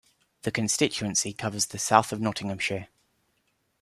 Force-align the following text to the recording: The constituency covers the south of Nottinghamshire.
The 0.41 0.51
constituency 0.51 1.31
covers 1.31 1.67
the 1.67 1.77
south 1.77 2.11
of 2.11 2.19
Nottinghamshire. 2.19 2.87